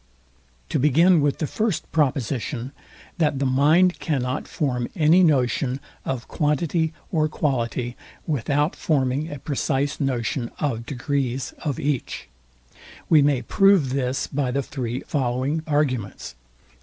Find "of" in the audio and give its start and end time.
6.05-6.27, 10.57-10.87, 11.61-11.79